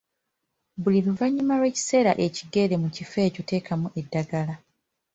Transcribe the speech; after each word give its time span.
Buli 0.85 1.01
luvanyuma 1.07 1.55
lw‘ekiseera 1.59 2.13
ekigere, 2.25 2.75
mu 2.83 2.89
kifo 2.95 3.17
ekyo 3.27 3.41
teekamu 3.49 3.87
eddagala 3.99 4.55